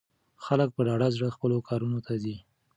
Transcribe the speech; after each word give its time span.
خلک 0.45 0.69
په 0.75 0.81
ډاډه 0.87 1.07
زړه 1.15 1.27
خپلو 1.35 1.57
کارونو 1.69 1.97
ته 2.05 2.13
ځي. 2.23 2.35